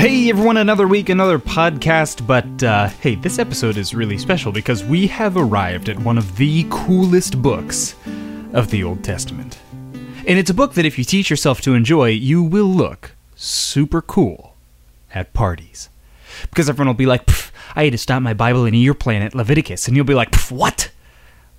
[0.00, 4.82] Hey everyone, another week, another podcast, but uh, hey, this episode is really special because
[4.82, 7.94] we have arrived at one of the coolest books
[8.54, 9.58] of the Old Testament.
[10.26, 14.00] And it's a book that if you teach yourself to enjoy, you will look super
[14.00, 14.54] cool
[15.14, 15.90] at parties.
[16.48, 17.28] Because everyone will be like,
[17.76, 20.14] I had to stop my Bible in a year plan at Leviticus, and you'll be
[20.14, 20.90] like, what?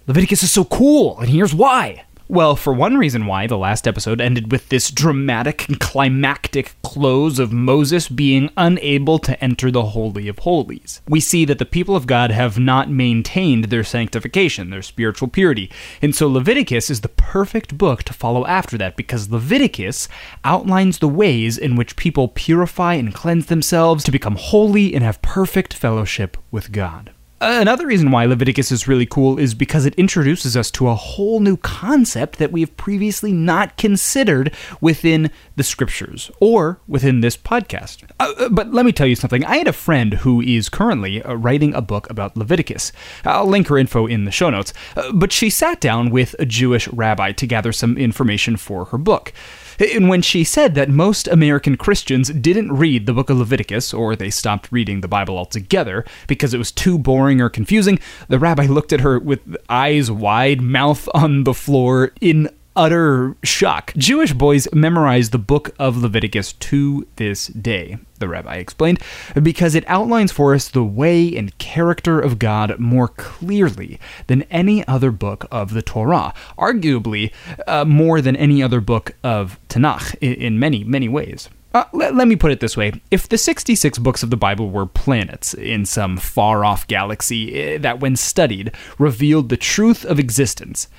[0.08, 2.06] Leviticus is so cool, and here's why.
[2.32, 7.40] Well, for one reason why the last episode ended with this dramatic and climactic close
[7.40, 11.02] of Moses being unable to enter the Holy of Holies.
[11.10, 15.70] We see that the people of God have not maintained their sanctification, their spiritual purity,
[16.02, 20.08] and so Leviticus is the perfect book to follow after that because Leviticus
[20.46, 25.22] outlines the ways in which people purify and cleanse themselves to become holy and have
[25.22, 27.12] perfect fellowship with God.
[27.44, 31.40] Another reason why Leviticus is really cool is because it introduces us to a whole
[31.40, 38.04] new concept that we have previously not considered within the scriptures or within this podcast.
[38.20, 39.44] Uh, uh, but let me tell you something.
[39.44, 42.92] I had a friend who is currently uh, writing a book about Leviticus.
[43.26, 44.72] I'll link her info in the show notes.
[44.96, 49.00] Uh, but she sat down with a Jewish rabbi to gather some information for her
[49.00, 49.34] book.
[49.82, 54.16] And when she said that most American Christians didn't read the book of Leviticus, or
[54.16, 58.68] they stopped reading the Bible altogether because it was too boring or confusing, the rabbi
[58.68, 63.94] looked at her with eyes wide, mouth on the floor, in utter shock.
[63.98, 69.00] Jewish boys memorize the book of Leviticus to this day, the rabbi explained,
[69.42, 74.88] because it outlines for us the way and character of God more clearly than any
[74.88, 77.32] other book of the Torah, arguably
[77.68, 81.50] uh, more than any other book of Tanakh in, in many, many ways.
[81.74, 82.92] Uh, let, let, me put it this way.
[83.12, 87.78] If the 66 books of the Bible were planets in some far off galaxy eh,
[87.78, 90.90] that, when studied, revealed the truth of existence,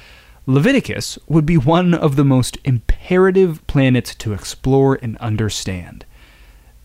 [0.46, 6.04] Leviticus would be one of the most imperative planets to explore and understand.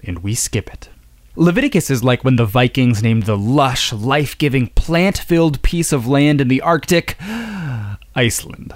[0.03, 0.89] And we skip it.
[1.35, 6.07] Leviticus is like when the Vikings named the lush, life giving, plant filled piece of
[6.07, 7.17] land in the Arctic
[8.15, 8.73] Iceland.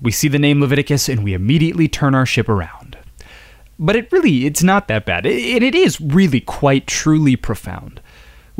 [0.00, 2.98] We see the name Leviticus and we immediately turn our ship around.
[3.78, 5.24] But it really, it's not that bad.
[5.24, 8.00] And it is really quite truly profound.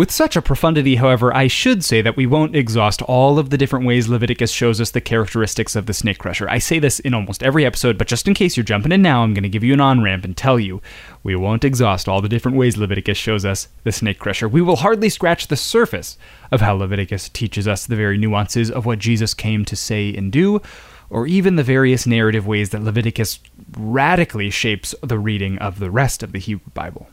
[0.00, 3.58] With such a profundity, however, I should say that we won't exhaust all of the
[3.58, 6.48] different ways Leviticus shows us the characteristics of the snake crusher.
[6.48, 9.22] I say this in almost every episode, but just in case you're jumping in now,
[9.22, 10.80] I'm going to give you an on ramp and tell you
[11.22, 14.48] we won't exhaust all the different ways Leviticus shows us the snake crusher.
[14.48, 16.16] We will hardly scratch the surface
[16.50, 20.32] of how Leviticus teaches us the very nuances of what Jesus came to say and
[20.32, 20.62] do,
[21.10, 23.38] or even the various narrative ways that Leviticus
[23.76, 27.10] radically shapes the reading of the rest of the Hebrew Bible.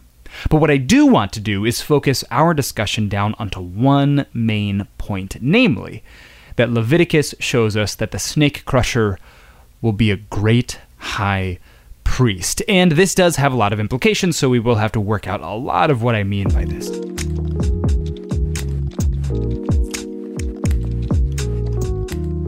[0.49, 4.87] But what I do want to do is focus our discussion down onto one main
[4.97, 6.03] point, namely,
[6.55, 9.17] that Leviticus shows us that the snake crusher
[9.81, 11.59] will be a great high
[12.03, 12.61] priest.
[12.67, 15.41] And this does have a lot of implications, so we will have to work out
[15.41, 16.89] a lot of what I mean by this.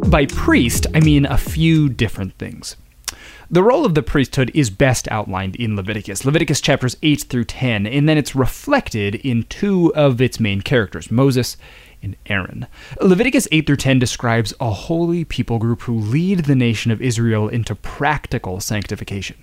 [0.10, 2.76] By priest, I mean a few different things.
[3.52, 7.88] The role of the priesthood is best outlined in Leviticus, Leviticus chapters 8 through 10,
[7.88, 11.58] and then it's reflected in two of its main characters, Moses
[12.04, 12.68] and Aaron.
[13.02, 17.48] Leviticus 8 through 10 describes a holy people group who lead the nation of Israel
[17.48, 19.38] into practical sanctification.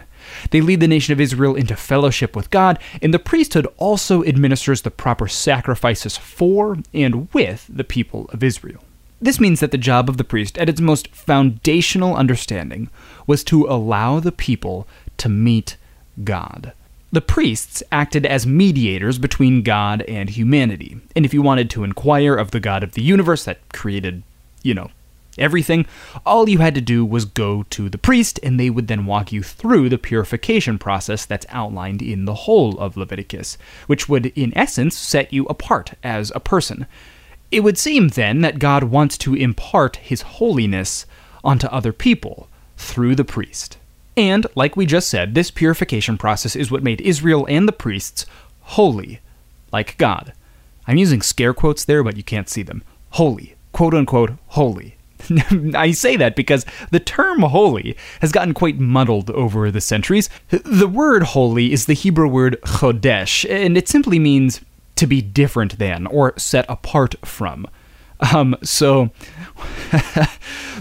[0.53, 4.83] They lead the nation of Israel into fellowship with God, and the priesthood also administers
[4.83, 8.86] the proper sacrifices for and with the people of Israel.
[9.21, 12.91] This means that the job of the priest, at its most foundational understanding,
[13.27, 15.77] was to allow the people to meet
[16.23, 16.73] God.
[17.13, 21.01] The priests acted as mediators between God and humanity.
[21.15, 24.23] And if you wanted to inquire of the God of the universe that created,
[24.63, 24.91] you know,
[25.39, 25.87] everything,
[26.27, 29.33] all you had to do was go to the priest, and they would then walk
[29.33, 33.57] you through the purification process that's outlined in the whole of Leviticus,
[33.87, 36.87] which would, in essence, set you apart as a person.
[37.51, 41.07] It would seem then that God wants to impart his holiness
[41.45, 43.79] onto other people through the priest.
[44.17, 48.27] And, like we just said, this purification process is what made Israel and the priests
[48.61, 49.21] holy,
[49.73, 50.33] like God.
[50.87, 52.83] I'm using scare quotes there, but you can't see them.
[53.11, 54.97] Holy, quote unquote, holy.
[55.75, 60.29] I say that because the term holy has gotten quite muddled over the centuries.
[60.49, 64.61] The word holy is the Hebrew word chodesh, and it simply means
[64.97, 67.67] to be different than or set apart from.
[68.33, 69.11] Um, so,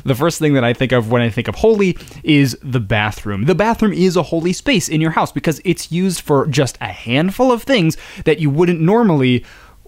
[0.06, 3.45] the first thing that I think of when I think of holy is the bathroom.
[3.45, 6.88] The bathroom is a holy space in your house because it's used for just a
[6.88, 9.44] handful of things that you wouldn't normally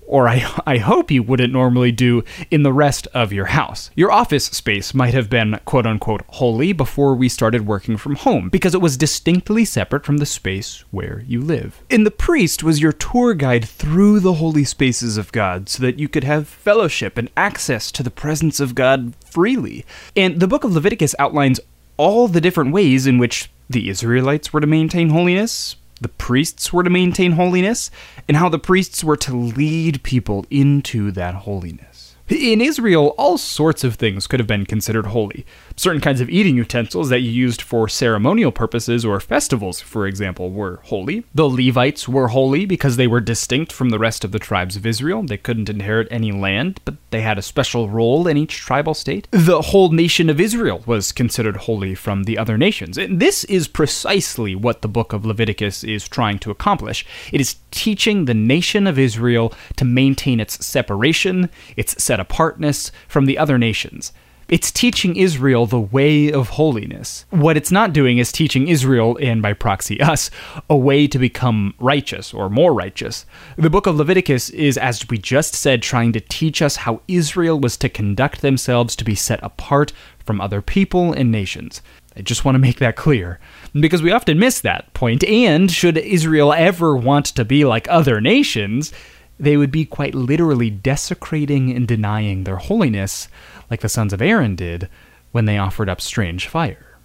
[0.08, 3.92] or I, I hope you wouldn't normally do in the rest of your house.
[3.96, 8.50] Your office space might have been quote unquote holy before we started working from home
[8.50, 11.84] because it was distinctly separate from the space where you live.
[11.92, 16.00] And the priest was your tour guide through the holy spaces of God so that
[16.00, 19.86] you could have fellowship and access to the presence of God freely.
[20.16, 21.60] And the book of Leviticus outlines
[21.98, 26.84] all the different ways in which the Israelites were to maintain holiness, the priests were
[26.84, 27.92] to maintain holiness,
[28.28, 31.97] and how the priests were to lead people into that holiness.
[32.30, 35.46] In Israel, all sorts of things could have been considered holy.
[35.78, 40.52] Certain kinds of eating utensils that you used for ceremonial purposes or festivals, for example,
[40.52, 41.24] were holy.
[41.34, 44.86] The Levites were holy because they were distinct from the rest of the tribes of
[44.86, 45.24] Israel.
[45.24, 49.30] They couldn't inherit any land, but they had a special role in each tribal state.
[49.32, 52.98] The whole nation of Israel was considered holy from the other nations.
[52.98, 57.06] And this is precisely what the book of Leviticus is trying to accomplish.
[57.32, 63.38] It is teaching the nation of Israel to maintain its separation, its apartness from the
[63.38, 64.14] other nations.
[64.50, 67.26] It's teaching Israel the way of holiness.
[67.32, 70.32] What it's not doing is teaching Israel, and by proxy us,
[70.70, 73.26] a way to become righteous or more righteous.
[73.58, 77.60] The book of Leviticus is, as we just said, trying to teach us how Israel
[77.60, 79.92] was to conduct themselves to be set apart
[80.24, 81.82] from other people and nations.
[82.16, 83.42] I just want to make that clear
[83.74, 85.26] because we often miss that point.
[85.26, 88.94] And should Israel ever want to be like other nations,
[89.40, 93.28] they would be quite literally desecrating and denying their holiness,
[93.70, 94.90] like the sons of Aaron did
[95.32, 96.98] when they offered up strange fire.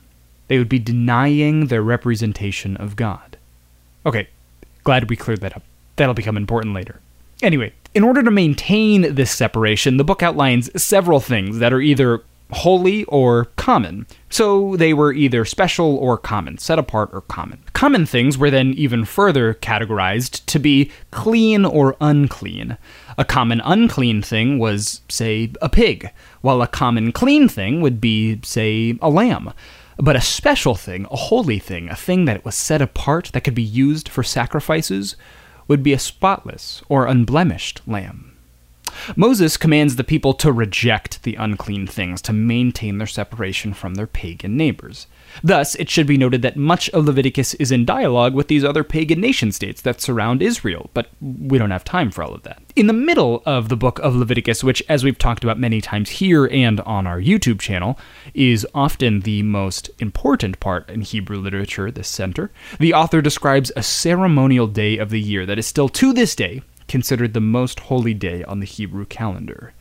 [0.48, 3.36] They would be denying their representation of God.
[4.04, 4.28] Okay,
[4.84, 5.62] glad we cleared that up.
[5.96, 7.00] That'll become important later.
[7.42, 12.22] Anyway, in order to maintain this separation, the book outlines several things that are either
[12.52, 14.06] holy or common.
[14.28, 17.64] So they were either special or common, set apart or common.
[17.72, 22.78] Common things were then even further categorized to be clean or unclean.
[23.18, 26.10] A common unclean thing was, say, a pig,
[26.40, 29.52] while a common clean thing would be, say, a lamb.
[29.98, 33.54] But a special thing, a holy thing, a thing that was set apart that could
[33.54, 35.16] be used for sacrifices,
[35.68, 38.31] would be a spotless or unblemished lamb.
[39.16, 44.06] Moses commands the people to reject the unclean things to maintain their separation from their
[44.06, 45.06] pagan neighbors.
[45.42, 48.84] Thus, it should be noted that much of Leviticus is in dialogue with these other
[48.84, 52.62] pagan nation states that surround Israel, but we don't have time for all of that.
[52.76, 56.10] In the middle of the book of Leviticus, which, as we've talked about many times
[56.10, 57.98] here and on our YouTube channel,
[58.34, 63.82] is often the most important part in Hebrew literature, the center, the author describes a
[63.82, 66.62] ceremonial day of the year that is still to this day
[66.92, 69.72] considered the most holy day on the Hebrew calendar.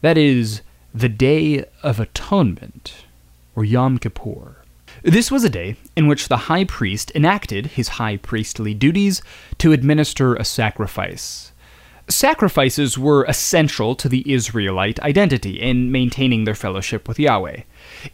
[0.00, 0.62] That is,
[0.94, 3.04] the Day of Atonement,
[3.54, 4.56] or Yom Kippur.
[5.02, 9.20] This was a day in which the high priest enacted his high priestly duties
[9.58, 11.52] to administer a sacrifice
[12.10, 17.62] Sacrifices were essential to the Israelite identity in maintaining their fellowship with Yahweh.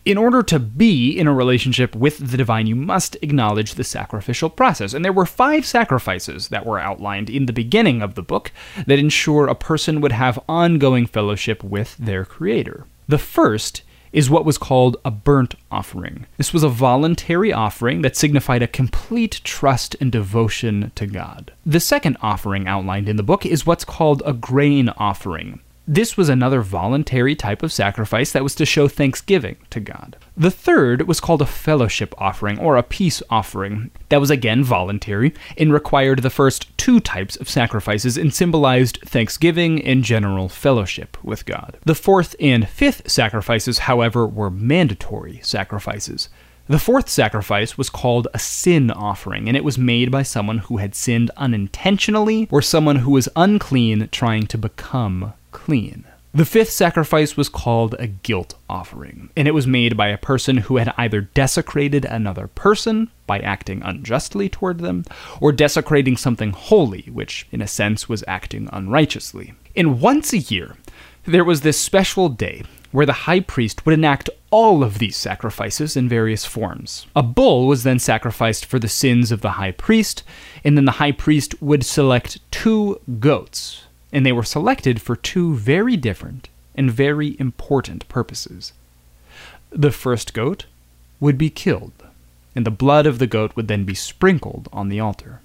[0.04, 4.50] In order to be in a relationship with the divine, you must acknowledge the sacrificial
[4.50, 4.94] process.
[4.94, 8.52] And there were five sacrifices that were outlined in the beginning of the book
[8.86, 12.86] that ensure a person would have ongoing fellowship with their Creator.
[13.08, 16.26] The first is what was called a burnt offering.
[16.38, 21.52] This was a voluntary offering that signified a complete trust and devotion to God.
[21.66, 25.60] The second offering outlined in the book is what's called a grain offering.
[25.88, 30.16] This was another voluntary type of sacrifice that was to show thanksgiving to God.
[30.36, 33.92] The third was called a fellowship offering or a peace offering.
[34.08, 39.80] That was again voluntary and required the first two types of sacrifices and symbolized thanksgiving
[39.80, 41.78] and general fellowship with God.
[41.84, 46.28] The fourth and fifth sacrifices, however, were mandatory sacrifices.
[46.68, 50.78] The fourth sacrifice was called a sin offering, and it was made by someone who
[50.78, 56.04] had sinned unintentionally or someone who was unclean trying to become clean.
[56.34, 60.58] The fifth sacrifice was called a guilt offering, and it was made by a person
[60.58, 65.06] who had either desecrated another person by acting unjustly toward them,
[65.40, 69.54] or desecrating something holy, which in a sense was acting unrighteously.
[69.74, 70.76] And once a year,
[71.24, 75.96] there was this special day where the high priest would enact all of these sacrifices
[75.96, 77.06] in various forms.
[77.16, 80.22] A bull was then sacrificed for the sins of the high priest,
[80.64, 83.85] and then the high priest would select two goats
[84.16, 88.72] and they were selected for two very different and very important purposes.
[89.68, 90.64] The first goat
[91.20, 91.92] would be killed,
[92.54, 95.42] and the blood of the goat would then be sprinkled on the altar.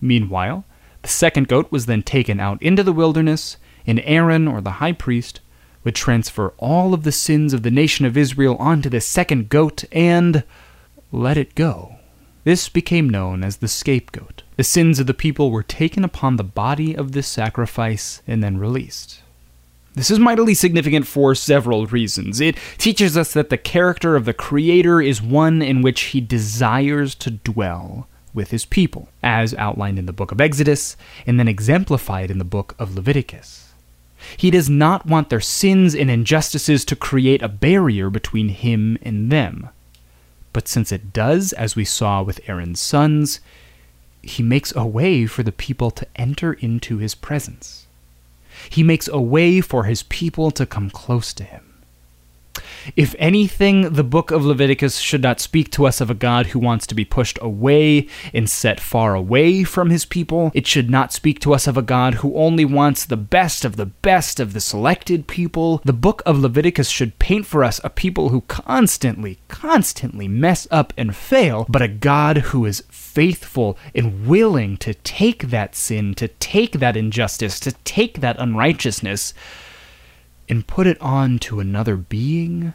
[0.00, 0.64] Meanwhile,
[1.02, 4.92] the second goat was then taken out into the wilderness, and Aaron, or the high
[4.92, 5.40] priest,
[5.84, 9.84] would transfer all of the sins of the nation of Israel onto the second goat
[9.92, 10.44] and
[11.12, 11.96] let it go.
[12.44, 14.44] This became known as the scapegoat.
[14.58, 18.58] The sins of the people were taken upon the body of this sacrifice and then
[18.58, 19.22] released.
[19.94, 22.40] This is mightily significant for several reasons.
[22.40, 27.14] It teaches us that the character of the Creator is one in which he desires
[27.14, 32.28] to dwell with his people, as outlined in the book of Exodus and then exemplified
[32.28, 33.72] in the book of Leviticus.
[34.36, 39.30] He does not want their sins and injustices to create a barrier between him and
[39.30, 39.68] them.
[40.52, 43.38] But since it does, as we saw with Aaron's sons,
[44.22, 47.86] he makes a way for the people to enter into his presence.
[48.68, 51.67] He makes a way for his people to come close to him.
[52.96, 56.58] If anything, the book of Leviticus should not speak to us of a God who
[56.58, 60.50] wants to be pushed away and set far away from his people.
[60.54, 63.76] It should not speak to us of a God who only wants the best of
[63.76, 65.80] the best of the selected people.
[65.84, 70.92] The book of Leviticus should paint for us a people who constantly, constantly mess up
[70.96, 76.28] and fail, but a God who is faithful and willing to take that sin, to
[76.28, 79.34] take that injustice, to take that unrighteousness
[80.48, 82.74] and put it on to another being,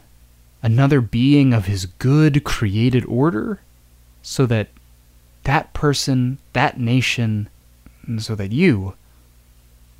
[0.62, 3.60] another being of his good created order,
[4.22, 4.68] so that
[5.42, 7.48] that person, that nation,
[8.18, 8.94] so that you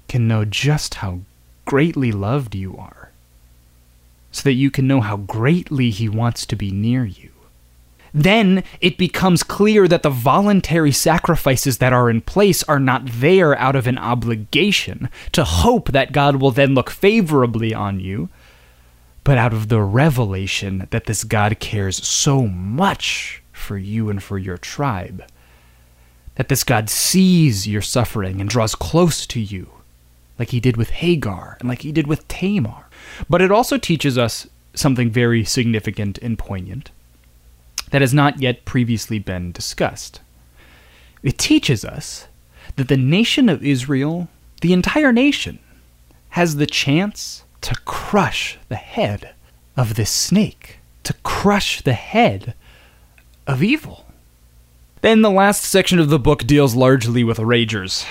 [0.09, 1.21] can know just how
[1.65, 3.11] greatly loved you are,
[4.33, 7.34] so that you can know how greatly he wants to be near you
[8.15, 13.59] then it becomes clear that the voluntary sacrifices that are in place are not there
[13.59, 18.29] out of an obligation to hope that God will then look favorably on you,
[19.25, 24.39] but out of the revelation that this God cares so much for you and for
[24.39, 25.25] your tribe.
[26.37, 29.71] That this God sees your suffering and draws close to you,
[30.39, 32.87] like he did with Hagar and like he did with Tamar.
[33.29, 36.91] But it also teaches us something very significant and poignant
[37.91, 40.21] that has not yet previously been discussed.
[41.23, 42.27] It teaches us
[42.77, 44.29] that the nation of Israel,
[44.61, 45.59] the entire nation,
[46.31, 49.35] has the chance to crush the head
[49.77, 52.55] of this snake, to crush the head
[53.47, 54.07] of evil.
[55.01, 58.05] Then the last section of the book deals largely with ragers.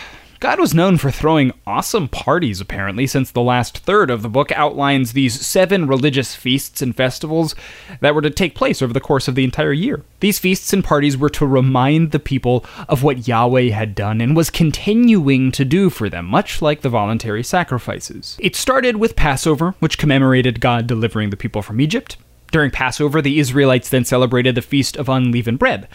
[0.43, 4.51] God was known for throwing awesome parties, apparently, since the last third of the book
[4.51, 7.55] outlines these seven religious feasts and festivals
[8.01, 10.03] that were to take place over the course of the entire year.
[10.19, 14.35] These feasts and parties were to remind the people of what Yahweh had done and
[14.35, 18.35] was continuing to do for them, much like the voluntary sacrifices.
[18.41, 22.17] It started with Passover, which commemorated God delivering the people from Egypt.
[22.51, 25.87] During Passover, the Israelites then celebrated the Feast of Unleavened Bread.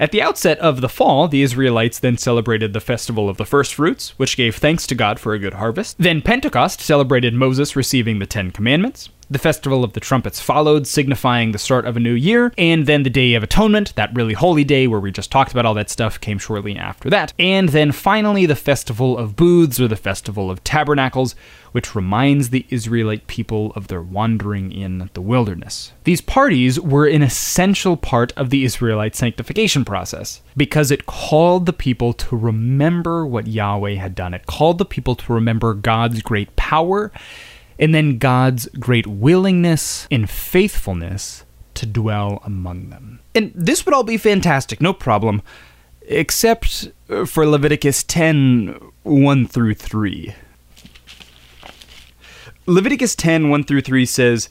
[0.00, 3.74] At the outset of the fall, the Israelites then celebrated the festival of the first
[3.74, 5.98] fruits, which gave thanks to God for a good harvest.
[5.98, 9.10] Then Pentecost celebrated Moses receiving the Ten Commandments.
[9.32, 12.52] The Festival of the Trumpets followed, signifying the start of a new year.
[12.58, 15.64] And then the Day of Atonement, that really holy day where we just talked about
[15.64, 17.32] all that stuff, came shortly after that.
[17.38, 21.36] And then finally, the Festival of Booths, or the Festival of Tabernacles,
[21.70, 25.92] which reminds the Israelite people of their wandering in the wilderness.
[26.02, 31.72] These parties were an essential part of the Israelite sanctification process because it called the
[31.72, 34.34] people to remember what Yahweh had done.
[34.34, 37.12] It called the people to remember God's great power
[37.80, 41.44] and then God's great willingness and faithfulness
[41.74, 43.20] to dwell among them.
[43.34, 45.40] And this would all be fantastic, no problem,
[46.02, 46.90] except
[47.26, 50.34] for Leviticus 10 1 through 3.
[52.66, 54.50] Leviticus 10 1 through 3 says,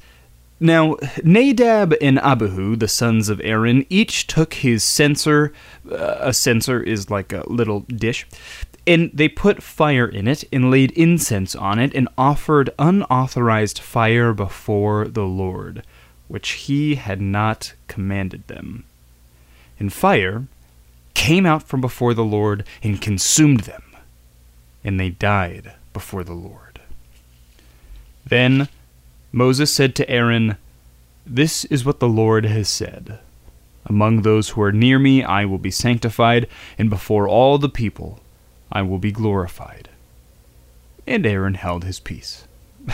[0.60, 5.54] Now Nadab and Abihu, the sons of Aaron, each took his censer.
[5.90, 8.26] Uh, a censer is like a little dish
[8.90, 14.34] and they put fire in it, and laid incense on it, and offered unauthorized fire
[14.34, 15.84] before the Lord,
[16.28, 18.86] which he had not commanded them.
[19.80, 20.48] And fire
[21.14, 23.84] came out from before the Lord and consumed them,
[24.84, 26.82] and they died before the Lord.
[28.26, 28.70] Then
[29.32, 30.58] Moses said to Aaron,
[31.28, 33.20] This is what the Lord has said.
[33.86, 36.48] Among those who are near me I will be sanctified,
[36.80, 38.20] and before all the people
[38.72, 39.90] I will be glorified.
[41.08, 42.46] And Aaron held his peace.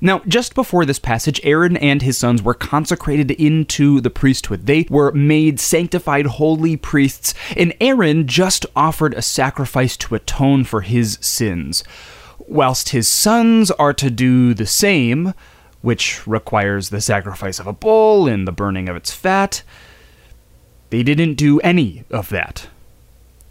[0.00, 4.66] Now, just before this passage, Aaron and his sons were consecrated into the priesthood.
[4.66, 10.82] They were made sanctified holy priests, and Aaron just offered a sacrifice to atone for
[10.82, 11.82] his sins,
[12.38, 15.34] whilst his sons are to do the same,
[15.82, 19.64] which requires the sacrifice of a bull and the burning of its fat.
[20.90, 22.68] They didn't do any of that.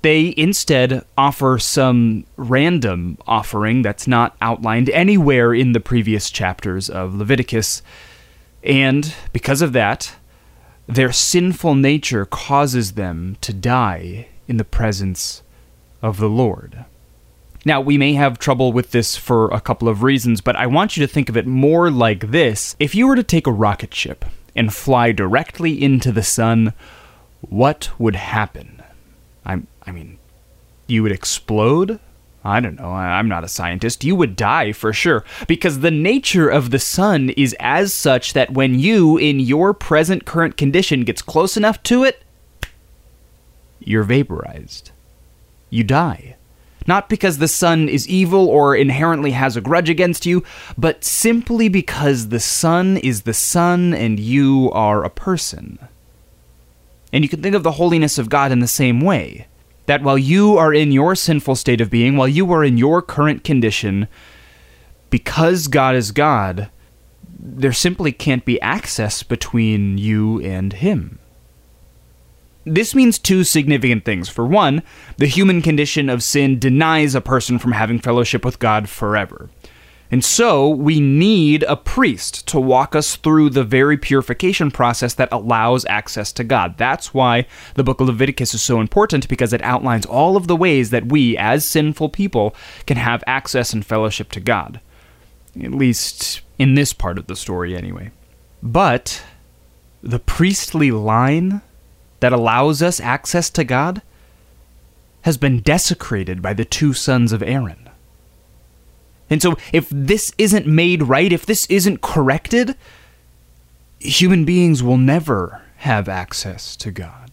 [0.01, 7.15] They instead offer some random offering that's not outlined anywhere in the previous chapters of
[7.15, 7.81] Leviticus.
[8.63, 10.15] And because of that,
[10.87, 15.43] their sinful nature causes them to die in the presence
[16.01, 16.85] of the Lord.
[17.65, 20.95] Now, we may have trouble with this for a couple of reasons, but I want
[20.95, 22.77] you to think of it more like this.
[22.79, 24.23] If you were to take a rocket ship
[24.55, 26.73] and fly directly into the sun,
[27.41, 28.76] what would happen?
[29.47, 30.19] I, I mean,
[30.85, 31.99] you would explode?
[32.43, 34.03] I don't know, I'm not a scientist.
[34.03, 38.51] You would die for sure, because the nature of the sun is as such that
[38.51, 42.23] when you, in your present current condition, gets close enough to it,
[43.79, 44.91] you're vaporized.
[45.69, 46.35] You die.
[46.85, 50.43] Not because the sun is evil or inherently has a grudge against you,
[50.77, 55.79] but simply because the sun is the sun and you are a person.
[57.13, 59.47] And you can think of the holiness of God in the same way.
[59.85, 63.01] That while you are in your sinful state of being, while you are in your
[63.01, 64.07] current condition,
[65.09, 66.69] because God is God,
[67.39, 71.19] there simply can't be access between you and Him.
[72.65, 74.27] This means two significant things.
[74.27, 74.83] For one,
[75.15, 79.49] the human condition of sin denies a person from having fellowship with God forever.
[80.09, 85.31] And so we need a priest to walk us through the very purification process that
[85.31, 86.77] allows access to God.
[86.77, 87.45] That's why
[87.75, 91.07] the book of Leviticus is so important because it outlines all of the ways that
[91.07, 94.79] we, as sinful people, can have access and fellowship to God.
[95.61, 98.11] At least in this part of the story, anyway.
[98.63, 99.23] But
[100.01, 101.61] the priestly line
[102.19, 104.01] that allows us access to God
[105.21, 107.86] has been desecrated by the two sons of Aaron.
[109.29, 112.75] And so, if this isn't made right, if this isn't corrected,
[113.99, 117.27] human beings will never have access to God.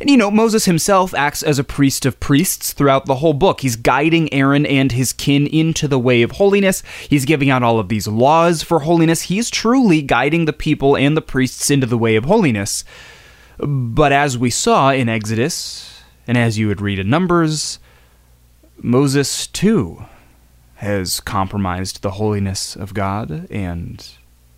[0.00, 3.60] And you know, Moses himself acts as a priest of priests throughout the whole book.
[3.60, 6.82] He's guiding Aaron and his kin into the way of holiness.
[7.08, 9.22] He's giving out all of these laws for holiness.
[9.22, 12.84] He's truly guiding the people and the priests into the way of holiness.
[13.58, 17.78] But as we saw in Exodus, and as you would read in Numbers,
[18.80, 20.06] Moses too
[20.82, 24.06] has compromised the holiness of God and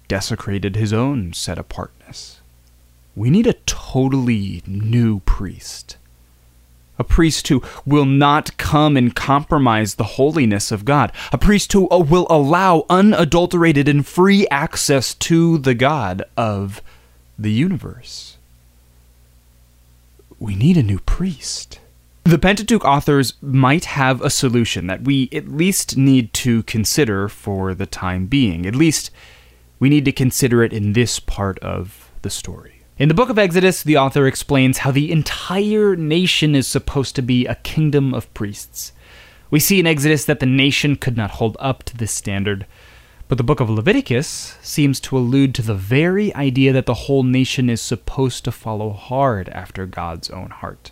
[0.09, 2.41] desecrated his own set apartness.
[3.15, 5.97] We need a totally new priest.
[6.99, 11.13] A priest who will not come and compromise the holiness of God.
[11.33, 16.83] A priest who uh, will allow unadulterated and free access to the God of
[17.39, 18.35] the universe
[20.45, 21.81] we need a new priest.
[22.25, 27.75] The Pentateuch authors might have a solution that we at least need to consider for
[27.75, 28.65] the time being.
[28.65, 29.11] At least
[29.79, 32.81] we need to consider it in this part of the story.
[32.97, 37.23] In the book of Exodus, the author explains how the entire nation is supposed to
[37.23, 38.93] be a kingdom of priests.
[39.51, 42.65] We see in Exodus that the nation could not hold up to this standard,
[43.29, 47.23] but the book of Leviticus seems to allude to the very idea that the whole
[47.23, 50.91] nation is supposed to follow hard after God's own heart.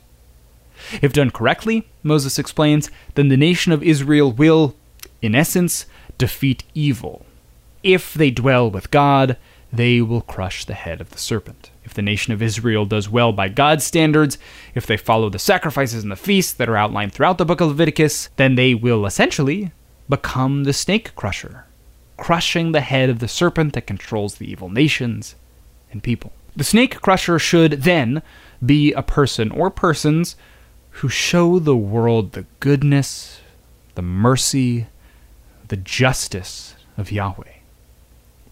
[1.01, 4.75] If done correctly, Moses explains, then the nation of Israel will,
[5.21, 5.87] in essence,
[6.19, 7.25] defeat evil.
[7.83, 9.37] If they dwell with God,
[9.73, 11.71] they will crush the head of the serpent.
[11.85, 14.39] If the nation of Israel does well by God's standards,
[14.75, 17.69] if they follow the sacrifices and the feasts that are outlined throughout the book of
[17.69, 19.73] Leviticus, then they will essentially
[20.09, 21.65] become the snake crusher
[22.23, 25.35] crushing the head of the serpent that controls the evil nations
[25.91, 26.33] and people.
[26.55, 28.23] The snake crusher should then
[28.65, 30.37] be a person or persons
[30.97, 33.41] who show the world the goodness,
[33.95, 34.87] the mercy,
[35.69, 37.53] the justice of Yahweh.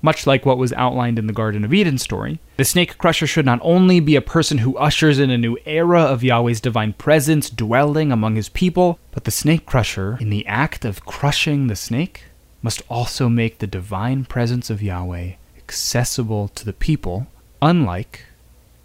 [0.02, 3.44] Much like what was outlined in the Garden of Eden story, the snake crusher should
[3.44, 7.50] not only be a person who ushers in a new era of Yahweh's divine presence
[7.50, 12.24] dwelling among his people, but the snake crusher, in the act of crushing the snake,
[12.62, 17.26] must also make the divine presence of Yahweh accessible to the people,
[17.60, 18.24] unlike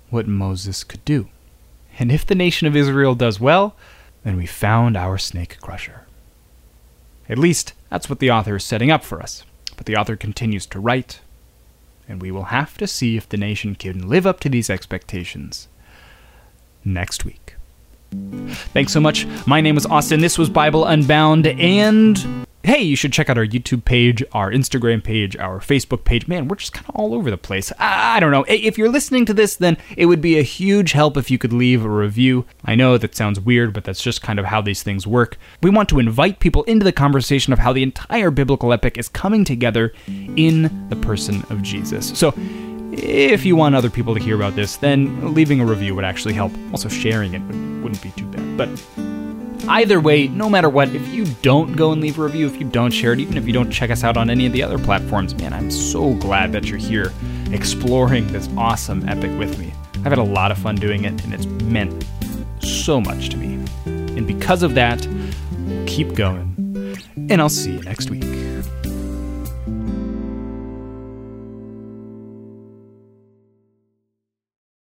[0.10, 1.30] what Moses could do.
[1.98, 3.76] And if the nation of Israel does well,
[4.24, 6.08] then we found our snake crusher.
[7.30, 9.44] At least, that's what the author is setting up for us.
[9.78, 11.22] But the author continues to write,
[12.08, 15.68] and we will have to see if the nation can live up to these expectations
[16.84, 17.45] next week.
[18.74, 19.26] Thanks so much.
[19.46, 20.22] My name is Austin.
[20.22, 25.04] This was Bible Unbound, and hey, you should check out our YouTube page, our Instagram
[25.04, 26.28] page, our Facebook page.
[26.28, 27.72] Man, we're just kind of all over the place.
[27.78, 28.44] I, I, don't know.
[28.48, 31.54] If you're listening to this, then it would be a huge help if you could
[31.54, 32.46] leave a review.
[32.66, 35.38] I know that sounds weird, but that's just kind of how these things work.
[35.62, 39.10] We want to invite people into the conversation of how the entire biblical epic is
[39.10, 39.94] coming together
[40.36, 42.18] in the person of Jesus.
[42.18, 42.34] So,
[42.98, 46.34] if you want other people to hear about this, then leaving a review would actually
[46.34, 46.52] help.
[46.72, 48.58] Also, sharing it would, wouldn't be too bad.
[48.58, 48.70] But
[49.68, 52.68] Either way, no matter what, if you don't go and leave a review, if you
[52.68, 54.78] don't share it, even if you don't check us out on any of the other
[54.78, 57.12] platforms, man, I'm so glad that you're here
[57.52, 59.74] exploring this awesome epic with me.
[59.96, 62.06] I've had a lot of fun doing it, and it's meant
[62.60, 63.66] so much to me.
[63.86, 65.08] And because of that,
[65.88, 66.54] keep going.
[67.30, 68.35] And I'll see you next week.